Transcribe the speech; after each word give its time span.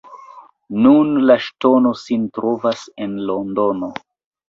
Nun 0.85 1.11
la 1.27 1.37
ŝtono 1.49 1.93
sin 2.07 2.27
trovas 2.39 2.85
en 3.07 3.17
Londono. 3.31 3.97